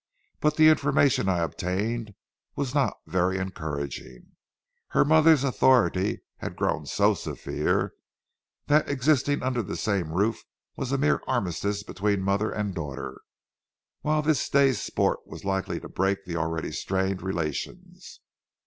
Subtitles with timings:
[0.39, 2.15] But the information I obtained
[2.55, 4.31] was not very encouraging.
[4.87, 7.93] Her mother's authority had grown so severe
[8.65, 10.43] that existence under the same roof
[10.75, 13.21] was a mere armistice between mother and daughter,
[14.01, 18.21] while this day's sport was likely to break the already strained relations.